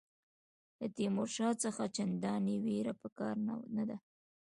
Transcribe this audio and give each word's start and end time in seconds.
له 0.79 0.87
تیمورشاه 0.95 1.55
څخه 1.63 1.83
چنداني 1.95 2.55
وېره 2.65 2.93
په 3.01 3.07
کار 3.17 3.35
نه 3.77 3.83
ده. 3.89 3.97